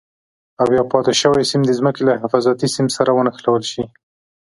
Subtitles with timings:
[0.61, 3.83] او یو پاتې شوی سیم د ځمکې له حفاظتي سیم سره ونښلول شي.